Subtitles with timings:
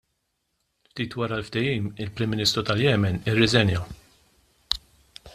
[0.91, 3.83] Ftit wara l-ftehim, il-Prim Ministru tal-Yemen irreżenja.